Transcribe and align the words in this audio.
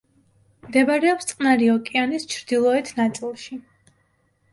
მდებარეობს 0.67 1.27
წყნარი 1.31 1.69
ოკეანის 1.73 2.25
ჩრდილოეთ 2.31 2.89
ნაწილში. 3.01 3.59